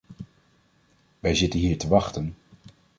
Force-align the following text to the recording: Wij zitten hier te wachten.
Wij 1.19 1.35
zitten 1.35 1.59
hier 1.59 1.77
te 1.77 1.87
wachten. 1.87 2.35